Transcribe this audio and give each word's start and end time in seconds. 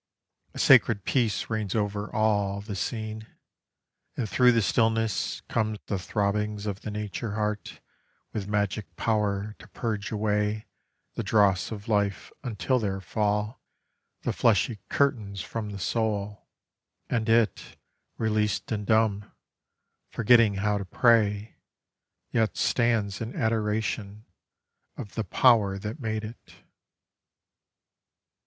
EVENING 0.55 0.57
ON 0.57 0.57
THE 0.57 0.57
OHIO. 0.57 0.57
19 0.57 0.57
A 0.57 0.65
sacred 0.65 1.05
peace 1.05 1.49
reigns 1.51 1.75
over 1.75 2.11
all 2.11 2.61
The 2.61 2.75
scene, 2.75 3.27
and 4.17 4.27
through 4.27 4.51
the 4.51 4.63
stillness 4.63 5.41
come 5.47 5.77
The 5.85 5.99
throbbings 5.99 6.65
of 6.65 6.81
the 6.81 6.89
Nature 6.89 7.35
heart 7.35 7.81
With 8.33 8.47
magic 8.47 8.95
power 8.95 9.55
to 9.59 9.67
purge 9.67 10.11
away 10.11 10.65
The 11.13 11.21
dross 11.21 11.71
of 11.71 11.87
life 11.87 12.31
until 12.41 12.79
there 12.79 12.99
fall 12.99 13.61
The 14.23 14.33
fleshy 14.33 14.79
curtains 14.89 15.41
from 15.41 15.69
the 15.69 15.77
soul, 15.77 16.47
And 17.07 17.29
it, 17.29 17.75
released 18.17 18.71
and 18.71 18.87
dumb, 18.87 19.31
Forgetting 20.09 20.55
how 20.55 20.79
to 20.79 20.85
pray, 20.85 21.57
Yet 22.31 22.57
stands 22.57 23.21
in 23.21 23.35
adoration 23.35 24.25
Of 24.97 25.13
the 25.13 25.23
Power 25.23 25.77
that 25.77 25.99
made 25.99 26.23
it. 26.23 26.55